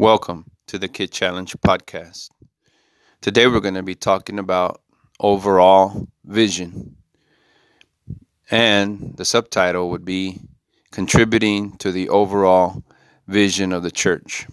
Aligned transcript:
Welcome 0.00 0.52
to 0.68 0.78
the 0.78 0.86
Kid 0.86 1.10
Challenge 1.10 1.56
podcast. 1.56 2.28
Today 3.20 3.48
we're 3.48 3.58
going 3.58 3.74
to 3.74 3.82
be 3.82 3.96
talking 3.96 4.38
about 4.38 4.80
overall 5.18 6.06
vision. 6.24 6.94
And 8.48 9.16
the 9.16 9.24
subtitle 9.24 9.90
would 9.90 10.04
be 10.04 10.38
Contributing 10.92 11.76
to 11.78 11.90
the 11.90 12.10
Overall 12.10 12.84
Vision 13.26 13.72
of 13.72 13.82
the 13.82 13.90
Church. 13.90 14.46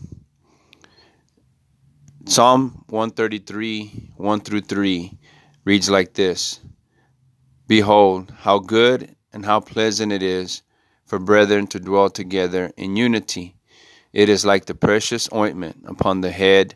Psalm 2.25 2.83
133, 2.89 4.13
1 4.17 4.39
through 4.39 4.61
3 4.61 5.15
reads 5.63 5.91
like 5.91 6.15
this 6.15 6.59
Behold, 7.67 8.33
how 8.39 8.57
good 8.57 9.15
and 9.31 9.45
how 9.45 9.59
pleasant 9.59 10.11
it 10.11 10.23
is 10.23 10.63
for 11.05 11.19
brethren 11.19 11.67
to 11.67 11.79
dwell 11.79 12.09
together 12.09 12.71
in 12.77 12.95
unity. 12.95 13.55
It 14.15 14.29
is 14.29 14.45
like 14.45 14.63
the 14.63 14.75
precious 14.75 15.27
ointment 15.33 15.83
upon 15.85 16.21
the 16.21 16.31
head 16.31 16.75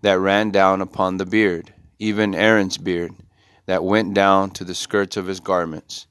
that 0.00 0.18
ran 0.18 0.50
down 0.50 0.80
upon 0.80 1.16
the 1.16 1.24
beard, 1.24 1.72
even 2.00 2.34
Aaron's 2.34 2.76
beard, 2.76 3.12
that 3.66 3.84
went 3.84 4.14
down 4.14 4.50
to 4.50 4.64
the 4.64 4.74
skirts 4.74 5.16
of 5.16 5.28
his 5.28 5.38
garments, 5.38 6.08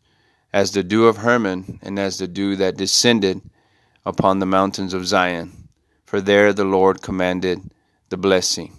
as 0.54 0.72
the 0.72 0.82
dew 0.82 1.08
of 1.08 1.18
Hermon, 1.18 1.78
and 1.82 2.00
as 2.00 2.20
the 2.20 2.28
dew 2.28 2.56
that 2.56 2.78
descended 2.78 3.42
upon 4.06 4.40
the 4.40 4.46
mountains 4.46 4.94
of 4.94 5.06
Zion. 5.06 5.68
For 6.06 6.22
there 6.22 6.54
the 6.54 6.64
Lord 6.64 7.02
commanded 7.02 7.60
the 8.08 8.16
blessing, 8.16 8.72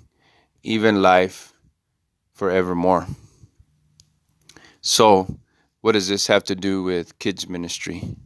even 0.63 1.03
life 1.03 1.53
forevermore. 2.33 3.07
So, 4.81 5.39
what 5.83 5.93
does 5.93 6.09
this 6.09 6.27
have 6.29 6.45
to 6.45 6.55
do 6.55 6.83
with 6.83 7.19
kids 7.19 7.47
ministry? 7.47 8.17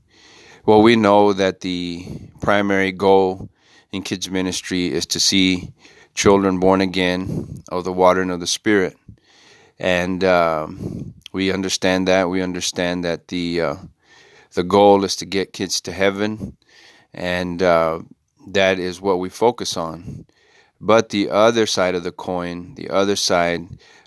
Well, 0.65 0.83
we 0.83 0.95
know 0.95 1.33
that 1.33 1.63
the 1.63 2.07
primary 2.41 2.93
goal 2.93 3.51
in 3.93 4.03
kids 4.03 4.31
ministry 4.31 4.93
is 4.93 5.07
to 5.07 5.21
see 5.21 5.73
children 6.15 6.59
born 6.61 6.81
again 6.81 7.63
of 7.71 7.85
the 7.85 7.93
water 7.93 8.23
and 8.23 8.31
of 8.31 8.41
the 8.41 8.47
Spirit, 8.47 8.97
and 9.79 10.25
um, 10.25 11.15
we 11.33 11.53
understand 11.53 12.09
that. 12.09 12.31
We 12.31 12.43
understand 12.43 13.05
that 13.05 13.29
the 13.29 13.61
uh, 13.61 13.77
the 14.55 14.65
goal 14.65 15.05
is 15.05 15.17
to 15.17 15.27
get 15.27 15.53
kids 15.53 15.81
to 15.83 15.93
heaven, 15.93 16.57
and 17.13 17.63
uh, 17.63 18.01
that 18.49 18.79
is 18.79 19.01
what 19.01 19.19
we 19.19 19.29
focus 19.29 19.77
on. 19.77 20.27
But 20.81 21.09
the 21.11 21.31
other 21.31 21.67
side 21.67 21.95
of 21.95 22.05
the 22.05 22.13
coin, 22.13 22.75
the 22.75 22.91
other 22.91 23.17
side 23.17 23.67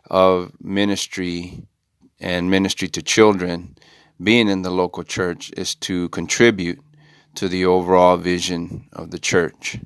of 0.09 0.51
ministry 0.61 1.63
and 2.19 2.49
ministry 2.49 2.87
to 2.89 3.01
children 3.01 3.75
being 4.21 4.49
in 4.49 4.61
the 4.61 4.71
local 4.71 5.03
church 5.03 5.51
is 5.55 5.75
to 5.75 6.09
contribute 6.09 6.79
to 7.39 7.47
the 7.47 7.65
overall 7.65 8.17
vision 8.17 8.89
of 8.91 9.11
the 9.11 9.17
church. 9.17 9.77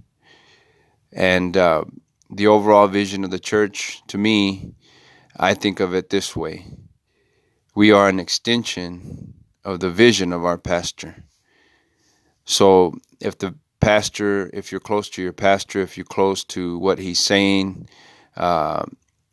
And 1.12 1.56
uh, 1.56 1.84
the 2.32 2.48
overall 2.48 2.88
vision 2.88 3.24
of 3.24 3.30
the 3.30 3.38
church, 3.38 4.02
to 4.08 4.18
me, 4.18 4.74
I 5.38 5.54
think 5.54 5.80
of 5.80 5.94
it 5.94 6.10
this 6.10 6.36
way 6.36 6.66
we 7.76 7.92
are 7.92 8.10
an 8.10 8.20
extension 8.20 9.36
of 9.64 9.80
the 9.82 9.92
vision 9.92 10.34
of 10.34 10.44
our 10.44 10.58
pastor. 10.58 11.24
So 12.46 12.96
if 13.20 13.38
the 13.38 13.54
pastor, 13.80 14.50
if 14.52 14.72
you're 14.72 14.80
close 14.80 15.08
to 15.12 15.22
your 15.22 15.34
pastor, 15.34 15.82
if 15.82 15.96
you're 15.96 16.06
close 16.06 16.44
to 16.56 16.80
what 16.80 16.98
he's 16.98 17.20
saying, 17.20 17.88
uh, 18.36 18.86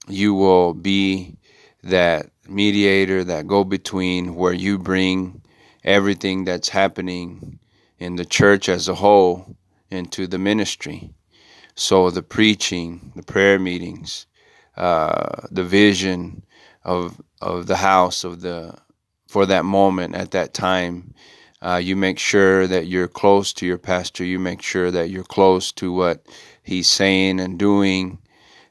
you 0.08 0.34
will 0.34 0.74
be 0.74 1.38
that 1.82 2.30
mediator, 2.46 3.24
that 3.24 3.46
go 3.46 3.64
between 3.64 4.34
where 4.34 4.52
you 4.52 4.78
bring 4.78 5.40
everything 5.84 6.44
that's 6.44 6.68
happening 6.68 7.59
in 8.00 8.16
the 8.16 8.26
church 8.26 8.68
as 8.68 8.88
a 8.88 8.96
whole 8.96 9.56
into 9.90 10.26
the 10.26 10.38
ministry. 10.38 11.12
So 11.76 12.10
the 12.10 12.22
preaching, 12.22 13.12
the 13.16 13.22
prayer 13.22 13.58
meetings, 13.58 14.26
uh, 14.76 15.46
the 15.50 15.64
vision 15.64 16.44
of 16.84 17.20
of 17.40 17.66
the 17.66 17.76
house 17.76 18.24
of 18.24 18.42
the 18.42 18.74
for 19.28 19.46
that 19.46 19.64
moment 19.64 20.14
at 20.14 20.32
that 20.32 20.54
time. 20.54 21.14
Uh, 21.62 21.80
you 21.82 21.96
make 21.96 22.18
sure 22.18 22.66
that 22.66 22.86
you're 22.88 23.08
close 23.08 23.52
to 23.54 23.66
your 23.66 23.78
pastor. 23.78 24.24
You 24.24 24.38
make 24.38 24.62
sure 24.62 24.90
that 24.90 25.10
you're 25.10 25.24
close 25.24 25.72
to 25.72 25.92
what 25.92 26.26
he's 26.62 26.88
saying 26.88 27.40
and 27.40 27.58
doing, 27.58 28.18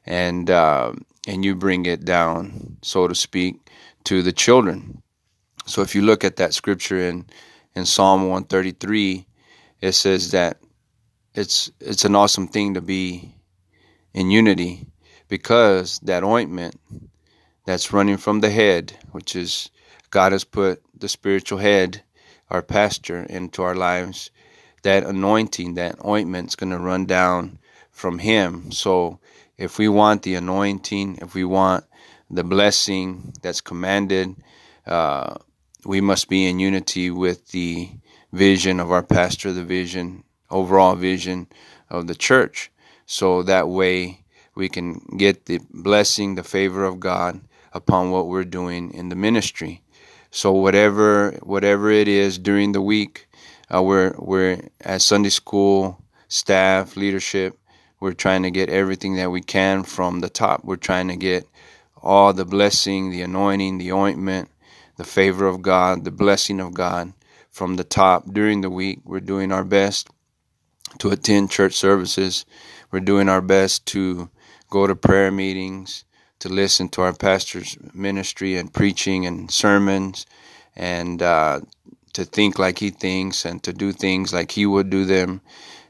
and 0.06 0.50
uh, 0.50 0.92
and 1.28 1.44
you 1.44 1.54
bring 1.54 1.86
it 1.86 2.04
down, 2.04 2.78
so 2.82 3.08
to 3.08 3.14
speak, 3.14 3.56
to 4.04 4.22
the 4.22 4.32
children. 4.32 5.02
So 5.66 5.82
if 5.82 5.94
you 5.94 6.02
look 6.02 6.24
at 6.24 6.36
that 6.36 6.54
scripture 6.54 7.00
in 7.00 7.26
in 7.76 7.86
Psalm 7.86 8.22
133, 8.22 9.26
it 9.80 9.92
says 9.92 10.32
that 10.32 10.58
it's 11.34 11.70
it's 11.80 12.04
an 12.04 12.14
awesome 12.14 12.48
thing 12.48 12.74
to 12.74 12.80
be 12.80 13.34
in 14.12 14.30
unity 14.30 14.86
because 15.28 15.98
that 16.00 16.24
ointment 16.24 16.78
that's 17.64 17.92
running 17.92 18.16
from 18.16 18.40
the 18.40 18.50
head, 18.50 18.96
which 19.12 19.36
is 19.36 19.70
God 20.10 20.32
has 20.32 20.44
put 20.44 20.82
the 20.98 21.08
spiritual 21.08 21.58
head, 21.58 22.02
our 22.50 22.62
pastor, 22.62 23.22
into 23.22 23.62
our 23.62 23.76
lives. 23.76 24.30
That 24.82 25.04
anointing, 25.04 25.74
that 25.74 26.04
ointment's 26.04 26.56
going 26.56 26.70
to 26.70 26.78
run 26.78 27.04
down 27.04 27.58
from 27.90 28.18
him. 28.18 28.72
So 28.72 29.20
if 29.58 29.78
we 29.78 29.88
want 29.88 30.22
the 30.22 30.34
anointing, 30.34 31.18
if 31.20 31.34
we 31.34 31.44
want 31.44 31.84
the 32.30 32.42
blessing 32.42 33.34
that's 33.42 33.60
commanded, 33.60 34.36
uh, 34.86 35.34
we 35.84 36.00
must 36.00 36.28
be 36.28 36.48
in 36.48 36.58
unity 36.58 37.10
with 37.10 37.48
the 37.48 37.90
vision 38.32 38.80
of 38.80 38.90
our 38.90 39.02
pastor, 39.02 39.52
the 39.52 39.64
vision, 39.64 40.24
overall 40.50 40.94
vision 40.94 41.46
of 41.88 42.06
the 42.06 42.14
church. 42.14 42.70
So 43.06 43.42
that 43.42 43.68
way 43.68 44.24
we 44.54 44.68
can 44.68 45.00
get 45.16 45.46
the 45.46 45.60
blessing, 45.70 46.34
the 46.34 46.44
favor 46.44 46.84
of 46.84 47.00
God 47.00 47.40
upon 47.72 48.10
what 48.10 48.28
we're 48.28 48.44
doing 48.44 48.92
in 48.92 49.08
the 49.08 49.16
ministry. 49.16 49.82
So 50.30 50.52
whatever 50.52 51.32
whatever 51.42 51.90
it 51.90 52.06
is 52.06 52.38
during 52.38 52.72
the 52.72 52.80
week, 52.80 53.28
uh, 53.74 53.82
we're 53.82 54.14
we're 54.18 54.60
at 54.80 55.02
Sunday 55.02 55.30
school 55.30 56.02
staff 56.28 56.96
leadership. 56.96 57.58
We're 57.98 58.12
trying 58.12 58.44
to 58.44 58.50
get 58.50 58.70
everything 58.70 59.16
that 59.16 59.30
we 59.30 59.40
can 59.42 59.82
from 59.82 60.20
the 60.20 60.30
top. 60.30 60.64
We're 60.64 60.76
trying 60.76 61.08
to 61.08 61.16
get 61.16 61.46
all 62.02 62.32
the 62.32 62.44
blessing, 62.44 63.10
the 63.10 63.22
anointing, 63.22 63.78
the 63.78 63.92
ointment, 63.92 64.50
the 64.96 65.04
favor 65.04 65.46
of 65.46 65.62
God, 65.62 66.04
the 66.04 66.10
blessing 66.10 66.60
of 66.60 66.72
God 66.72 67.12
from 67.50 67.76
the 67.76 67.84
top 67.84 68.32
during 68.32 68.60
the 68.60 68.70
week. 68.70 69.00
We're 69.04 69.20
doing 69.20 69.52
our 69.52 69.64
best 69.64 70.08
to 70.98 71.10
attend 71.10 71.50
church 71.50 71.74
services. 71.74 72.44
We're 72.90 73.00
doing 73.00 73.28
our 73.28 73.40
best 73.40 73.86
to 73.86 74.30
go 74.70 74.86
to 74.86 74.94
prayer 74.94 75.30
meetings, 75.30 76.04
to 76.40 76.48
listen 76.48 76.88
to 76.90 77.02
our 77.02 77.12
pastor's 77.12 77.76
ministry 77.92 78.56
and 78.56 78.72
preaching 78.72 79.26
and 79.26 79.50
sermons, 79.50 80.26
and 80.76 81.20
uh, 81.20 81.60
to 82.12 82.24
think 82.24 82.58
like 82.58 82.78
he 82.78 82.90
thinks 82.90 83.44
and 83.44 83.62
to 83.62 83.72
do 83.72 83.92
things 83.92 84.32
like 84.32 84.52
he 84.52 84.66
would 84.66 84.90
do 84.90 85.04
them. 85.04 85.40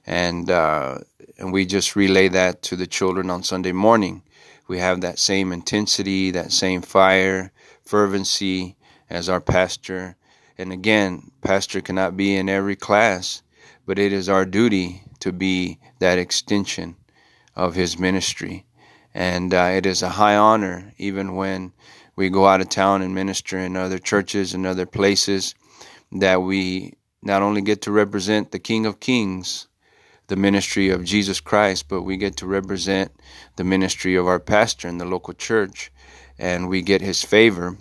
And, 0.06 0.50
uh, 0.50 0.98
and 1.38 1.52
we 1.52 1.66
just 1.66 1.96
relay 1.96 2.28
that 2.28 2.62
to 2.62 2.76
the 2.76 2.86
children 2.86 3.30
on 3.30 3.42
Sunday 3.42 3.72
morning 3.72 4.22
we 4.70 4.78
have 4.78 5.00
that 5.00 5.18
same 5.18 5.52
intensity, 5.52 6.30
that 6.30 6.52
same 6.52 6.80
fire, 6.80 7.50
fervency 7.84 8.76
as 9.10 9.28
our 9.28 9.40
pastor. 9.40 10.14
And 10.60 10.74
again, 10.74 11.30
pastor 11.40 11.80
cannot 11.80 12.18
be 12.18 12.36
in 12.36 12.50
every 12.50 12.76
class, 12.76 13.42
but 13.86 13.98
it 13.98 14.12
is 14.12 14.28
our 14.28 14.44
duty 14.44 15.02
to 15.20 15.32
be 15.32 15.78
that 16.00 16.18
extension 16.18 16.96
of 17.56 17.74
his 17.74 17.98
ministry. 17.98 18.66
And 19.14 19.54
uh, 19.54 19.70
it 19.72 19.86
is 19.86 20.02
a 20.02 20.10
high 20.10 20.36
honor, 20.36 20.92
even 20.98 21.34
when 21.34 21.72
we 22.14 22.28
go 22.28 22.46
out 22.46 22.60
of 22.60 22.68
town 22.68 23.00
and 23.00 23.14
minister 23.14 23.58
in 23.58 23.74
other 23.74 23.98
churches 23.98 24.52
and 24.52 24.66
other 24.66 24.84
places, 24.84 25.54
that 26.12 26.42
we 26.42 26.92
not 27.22 27.40
only 27.40 27.62
get 27.62 27.80
to 27.82 27.90
represent 27.90 28.50
the 28.50 28.58
King 28.58 28.84
of 28.84 29.00
Kings, 29.00 29.66
the 30.26 30.36
ministry 30.36 30.90
of 30.90 31.04
Jesus 31.04 31.40
Christ, 31.40 31.88
but 31.88 32.02
we 32.02 32.18
get 32.18 32.36
to 32.36 32.46
represent 32.46 33.12
the 33.56 33.64
ministry 33.64 34.14
of 34.14 34.26
our 34.26 34.38
pastor 34.38 34.88
in 34.88 34.98
the 34.98 35.06
local 35.06 35.32
church, 35.32 35.90
and 36.38 36.68
we 36.68 36.82
get 36.82 37.00
his 37.00 37.22
favor 37.22 37.78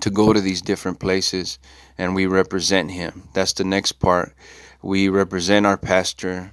to 0.00 0.10
go 0.10 0.32
to 0.32 0.40
these 0.40 0.62
different 0.62 1.00
places 1.00 1.58
and 1.98 2.14
we 2.14 2.26
represent 2.26 2.90
him. 2.90 3.28
That's 3.34 3.52
the 3.52 3.64
next 3.64 3.92
part. 3.92 4.34
We 4.80 5.08
represent 5.08 5.66
our 5.66 5.76
pastor 5.76 6.52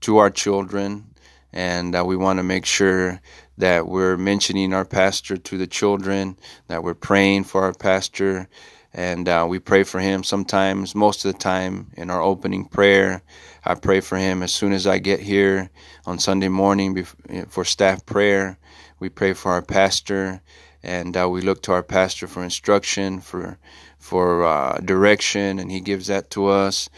to 0.00 0.16
our 0.18 0.30
children, 0.30 1.14
and 1.52 1.94
uh, 1.94 2.04
we 2.04 2.16
want 2.16 2.38
to 2.38 2.42
make 2.42 2.64
sure 2.64 3.20
that 3.58 3.86
we're 3.86 4.16
mentioning 4.16 4.72
our 4.72 4.84
pastor 4.84 5.36
to 5.36 5.58
the 5.58 5.66
children, 5.66 6.38
that 6.68 6.82
we're 6.82 6.94
praying 6.94 7.44
for 7.44 7.62
our 7.64 7.74
pastor, 7.74 8.48
and 8.94 9.28
uh, 9.28 9.46
we 9.48 9.58
pray 9.58 9.82
for 9.82 10.00
him 10.00 10.24
sometimes, 10.24 10.94
most 10.94 11.24
of 11.24 11.32
the 11.32 11.38
time, 11.38 11.90
in 11.96 12.08
our 12.10 12.22
opening 12.22 12.64
prayer. 12.64 13.22
I 13.64 13.74
pray 13.74 14.00
for 14.00 14.16
him 14.16 14.42
as 14.42 14.52
soon 14.52 14.72
as 14.72 14.86
I 14.86 14.98
get 14.98 15.20
here 15.20 15.70
on 16.06 16.18
Sunday 16.18 16.48
morning 16.48 17.04
for 17.48 17.64
staff 17.64 18.06
prayer. 18.06 18.58
We 18.98 19.08
pray 19.10 19.34
for 19.34 19.52
our 19.52 19.62
pastor, 19.62 20.40
and 20.82 21.16
uh, 21.16 21.28
we 21.28 21.40
look 21.40 21.62
to 21.62 21.72
our 21.72 21.82
pastor 21.82 22.26
for 22.26 22.42
instruction, 22.42 23.20
for 23.20 23.58
for 23.98 24.44
uh, 24.44 24.78
direction, 24.78 25.58
and 25.58 25.70
he 25.70 25.80
gives 25.80 26.06
that 26.06 26.30
to 26.30 26.46
us. 26.46 26.88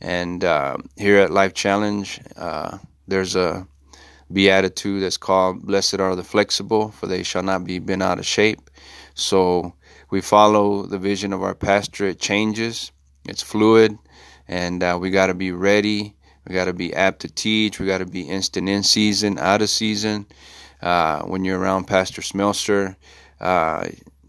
And 0.00 0.44
uh, 0.44 0.78
here 0.96 1.18
at 1.18 1.30
Life 1.30 1.54
Challenge, 1.54 2.20
uh, 2.36 2.78
there's 3.06 3.36
a 3.36 3.66
beatitude 4.32 5.02
that's 5.02 5.16
called 5.16 5.62
Blessed 5.62 6.00
are 6.00 6.16
the 6.16 6.24
flexible, 6.24 6.90
for 6.90 7.06
they 7.06 7.22
shall 7.22 7.42
not 7.42 7.64
be 7.64 7.78
bent 7.78 8.02
out 8.02 8.18
of 8.18 8.26
shape. 8.26 8.70
So 9.14 9.74
we 10.10 10.20
follow 10.20 10.82
the 10.82 10.98
vision 10.98 11.32
of 11.32 11.42
our 11.42 11.54
pastor. 11.54 12.06
It 12.06 12.20
changes, 12.20 12.92
it's 13.28 13.42
fluid, 13.42 13.98
and 14.48 14.82
uh, 14.82 14.98
we 15.00 15.10
got 15.10 15.26
to 15.26 15.34
be 15.34 15.52
ready. 15.52 16.14
We 16.46 16.54
got 16.54 16.66
to 16.66 16.72
be 16.72 16.94
apt 16.94 17.20
to 17.20 17.28
teach. 17.28 17.80
We 17.80 17.86
got 17.86 17.98
to 17.98 18.06
be 18.06 18.22
instant 18.22 18.68
in 18.68 18.82
season, 18.82 19.38
out 19.38 19.62
of 19.62 19.70
season. 19.70 20.26
Uh, 20.80 21.22
when 21.22 21.44
you're 21.44 21.58
around 21.58 21.86
Pastor 21.86 22.22
Smelser, 22.22 22.96
uh, 23.40 23.88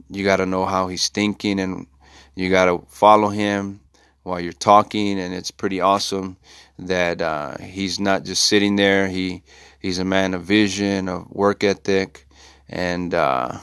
you 0.10 0.24
got 0.24 0.38
to 0.38 0.46
know 0.46 0.66
how 0.66 0.88
he's 0.88 1.10
thinking 1.10 1.60
and 1.60 1.88
you 2.36 2.50
got 2.50 2.66
to 2.66 2.86
follow 2.88 3.30
him 3.30 3.82
while 4.24 4.40
you're 4.40 4.54
talking. 4.54 5.20
And 5.20 5.34
it's 5.34 5.52
pretty 5.52 5.82
awesome 5.82 6.38
that 6.80 7.22
uh, 7.22 7.58
he's 7.58 8.00
not 8.00 8.24
just 8.24 8.46
sitting 8.46 8.76
there. 8.76 9.08
He 9.08 9.44
he's 9.80 10.00
a 10.00 10.06
man 10.06 10.34
of 10.34 10.44
vision, 10.44 11.10
of 11.10 11.30
work 11.32 11.64
ethic, 11.64 12.28
and 12.70 13.14
uh, 13.14 13.58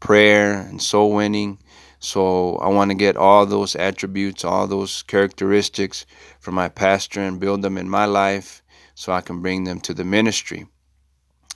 prayer 0.00 0.60
and 0.60 0.82
soul 0.82 1.12
winning. 1.12 1.58
So 1.98 2.56
I 2.56 2.68
want 2.68 2.90
to 2.90 2.96
get 2.96 3.16
all 3.16 3.44
those 3.44 3.76
attributes, 3.76 4.44
all 4.44 4.66
those 4.66 5.02
characteristics 5.02 6.06
from 6.38 6.54
my 6.54 6.70
pastor 6.70 7.20
and 7.20 7.38
build 7.38 7.60
them 7.60 7.76
in 7.76 7.90
my 7.90 8.06
life 8.06 8.62
so 8.94 9.12
I 9.12 9.20
can 9.20 9.42
bring 9.42 9.64
them 9.64 9.80
to 9.80 9.94
the 9.94 10.04
ministry. 10.04 10.66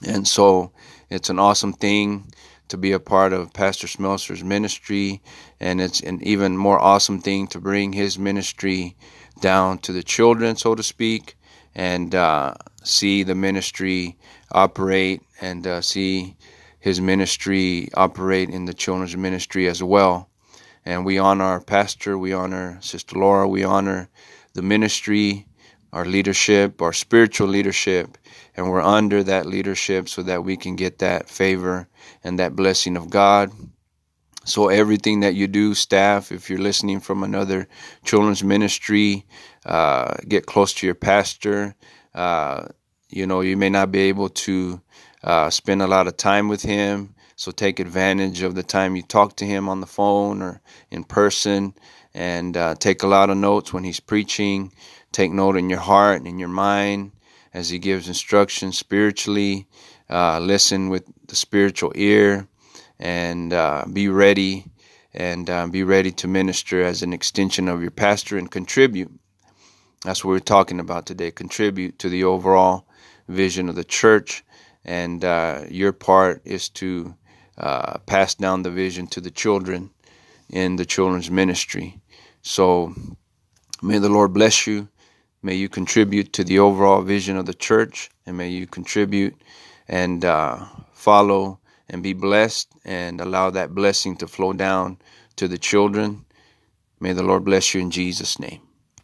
And 0.05 0.27
so 0.27 0.71
it's 1.09 1.29
an 1.29 1.39
awesome 1.39 1.73
thing 1.73 2.31
to 2.67 2.77
be 2.77 2.91
a 2.91 2.99
part 2.99 3.33
of 3.33 3.53
Pastor 3.53 3.87
Smelser's 3.87 4.43
ministry, 4.43 5.21
and 5.59 5.79
it's 5.79 6.01
an 6.01 6.19
even 6.23 6.57
more 6.57 6.79
awesome 6.79 7.19
thing 7.19 7.47
to 7.47 7.59
bring 7.59 7.93
his 7.93 8.17
ministry 8.17 8.95
down 9.39 9.77
to 9.79 9.91
the 9.91 10.03
children, 10.03 10.55
so 10.55 10.75
to 10.75 10.83
speak, 10.83 11.37
and 11.75 12.15
uh, 12.15 12.53
see 12.83 13.23
the 13.23 13.35
ministry 13.35 14.17
operate 14.51 15.21
and 15.41 15.67
uh, 15.67 15.81
see 15.81 16.35
his 16.79 17.01
ministry 17.01 17.89
operate 17.95 18.49
in 18.49 18.65
the 18.65 18.73
children's 18.73 19.17
ministry 19.17 19.67
as 19.67 19.81
well. 19.83 20.29
And 20.85 21.03
we 21.03 21.17
honor 21.17 21.45
our 21.45 21.61
pastor, 21.61 22.17
we 22.17 22.31
honor 22.31 22.77
Sister 22.81 23.17
Laura, 23.17 23.47
we 23.47 23.63
honor 23.63 24.09
the 24.53 24.61
ministry, 24.61 25.47
our 25.95 26.05
leadership, 26.05 26.81
our 26.81 26.91
spiritual 26.91 27.47
leadership, 27.47 28.17
and 28.57 28.69
we're 28.69 28.81
under 28.81 29.23
that 29.23 29.45
leadership 29.45 30.09
so 30.09 30.21
that 30.23 30.43
we 30.43 30.57
can 30.57 30.75
get 30.75 30.99
that 30.99 31.29
favor 31.29 31.87
and 32.21 32.37
that 32.37 32.53
blessing 32.53 32.97
of 32.97 33.09
God. 33.09 33.49
So 34.43 34.67
everything 34.67 35.21
that 35.21 35.35
you 35.35 35.47
do, 35.47 35.73
staff, 35.73 36.33
if 36.33 36.49
you're 36.49 36.59
listening 36.59 36.99
from 36.99 37.23
another 37.23 37.69
children's 38.03 38.43
ministry, 38.43 39.25
uh, 39.65 40.15
get 40.27 40.45
close 40.45 40.73
to 40.73 40.85
your 40.85 40.95
pastor. 40.95 41.75
Uh, 42.13 42.67
you 43.09 43.25
know, 43.25 43.39
you 43.39 43.55
may 43.55 43.69
not 43.69 43.89
be 43.89 43.99
able 44.01 44.27
to 44.29 44.81
uh, 45.23 45.49
spend 45.49 45.81
a 45.81 45.87
lot 45.87 46.07
of 46.07 46.17
time 46.17 46.49
with 46.49 46.61
him. 46.61 47.14
So 47.37 47.51
take 47.51 47.81
advantage 47.81 48.43
of 48.43 48.55
the 48.55 48.63
time 48.63 48.95
you 48.95 49.01
talk 49.01 49.35
to 49.37 49.45
him 49.45 49.67
on 49.67 49.81
the 49.81 49.87
phone 49.87 50.41
or 50.41 50.61
in 50.89 51.03
person 51.03 51.73
and 52.13 52.55
uh, 52.55 52.75
take 52.75 53.03
a 53.03 53.07
lot 53.07 53.29
of 53.29 53.35
notes 53.35 53.73
when 53.73 53.83
he's 53.83 53.99
preaching. 53.99 54.71
Take 55.11 55.31
note 55.31 55.57
in 55.57 55.69
your 55.69 55.79
heart 55.79 56.19
and 56.19 56.27
in 56.27 56.39
your 56.39 56.47
mind 56.47 57.11
as 57.53 57.69
he 57.69 57.77
gives 57.77 58.07
instructions 58.07 58.77
spiritually. 58.77 59.67
Uh, 60.09 60.39
listen 60.39 60.87
with 60.87 61.03
the 61.27 61.35
spiritual 61.35 61.91
ear 61.95 62.47
and 62.99 63.51
uh, 63.51 63.83
be 63.91 64.07
ready 64.07 64.71
and 65.13 65.49
uh, 65.49 65.67
be 65.67 65.83
ready 65.83 66.11
to 66.11 66.29
minister 66.29 66.81
as 66.81 67.03
an 67.03 67.11
extension 67.11 67.67
of 67.67 67.81
your 67.81 67.91
pastor 67.91 68.37
and 68.37 68.49
contribute. 68.49 69.11
That's 70.03 70.23
what 70.23 70.31
we're 70.31 70.39
talking 70.39 70.79
about 70.79 71.05
today. 71.05 71.31
Contribute 71.31 71.99
to 71.99 72.07
the 72.07 72.23
overall 72.23 72.87
vision 73.27 73.67
of 73.67 73.75
the 73.75 73.83
church 73.83 74.45
and 74.85 75.25
uh, 75.25 75.63
your 75.69 75.91
part 75.91 76.41
is 76.45 76.69
to 76.69 77.15
uh, 77.57 77.99
pass 77.99 78.35
down 78.35 78.63
the 78.63 78.71
vision 78.71 79.07
to 79.07 79.21
the 79.21 79.31
children 79.31 79.91
in 80.49 80.75
the 80.75 80.85
children's 80.85 81.31
ministry. 81.31 81.99
So 82.41 82.93
may 83.81 83.97
the 83.99 84.09
Lord 84.09 84.33
bless 84.33 84.67
you. 84.67 84.89
May 85.41 85.55
you 85.55 85.69
contribute 85.69 86.33
to 86.33 86.43
the 86.43 86.59
overall 86.59 87.01
vision 87.01 87.37
of 87.37 87.45
the 87.45 87.53
church, 87.53 88.09
and 88.25 88.37
may 88.37 88.49
you 88.49 88.65
contribute 88.65 89.35
and 89.87 90.25
uh, 90.25 90.65
follow 90.91 91.59
and 91.87 92.01
be 92.01 92.13
blessed 92.13 92.71
and 92.83 93.21
allow 93.21 93.51
that 93.51 93.75
blessing 93.75 94.17
to 94.17 94.27
flow 94.27 94.53
down 94.53 94.97
to 95.35 95.47
the 95.47 95.57
children. 95.57 96.25
May 96.99 97.13
the 97.13 97.23
Lord 97.23 97.45
bless 97.45 97.73
you 97.73 97.81
in 97.81 97.91
Jesus' 97.91 98.39
name. 98.39 98.64